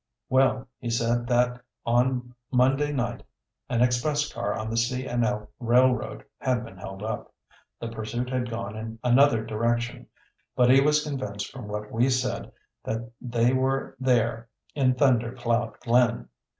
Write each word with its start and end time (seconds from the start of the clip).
Well, 0.29 0.67
he 0.79 0.89
said 0.89 1.27
that 1.27 1.61
on 1.85 2.33
Monday 2.51 2.91
night 2.91 3.21
an 3.69 3.83
express 3.83 4.33
car 4.33 4.53
on 4.55 4.71
the 4.71 4.75
C. 4.75 5.07
& 5.07 5.07
L. 5.07 5.51
Railroad 5.59 6.25
had 6.39 6.65
been 6.65 6.77
held 6.77 7.03
up. 7.03 7.31
The 7.79 7.87
pursuit 7.87 8.31
had 8.31 8.49
gone 8.49 8.75
in 8.75 8.97
another 9.03 9.45
direction, 9.45 10.07
but 10.55 10.71
he 10.71 10.81
was 10.81 11.03
convinced 11.03 11.51
from 11.51 11.67
what 11.67 11.91
we 11.91 12.09
said 12.09 12.51
that 12.83 13.11
they 13.21 13.53
were 13.53 13.95
there 13.99 14.49
in 14.73 14.95
Thunder 14.95 15.33
Cloud 15.35 15.79
Glen! 15.81 16.27